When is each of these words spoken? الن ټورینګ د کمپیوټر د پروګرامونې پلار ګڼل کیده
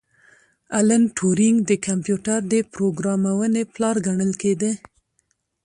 الن 0.79 1.01
ټورینګ 1.17 1.57
د 1.69 1.71
کمپیوټر 1.87 2.39
د 2.53 2.55
پروګرامونې 2.73 3.63
پلار 3.73 3.95
ګڼل 4.07 4.31
کیده 4.41 4.71